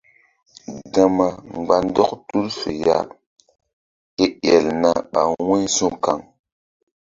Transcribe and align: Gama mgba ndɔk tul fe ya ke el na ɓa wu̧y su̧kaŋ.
Gama 0.93 1.27
mgba 1.53 1.75
ndɔk 1.87 2.11
tul 2.27 2.45
fe 2.59 2.69
ya 2.85 2.97
ke 4.15 4.25
el 4.53 4.65
na 4.81 4.89
ɓa 5.11 5.21
wu̧y 5.45 5.63
su̧kaŋ. 5.75 6.19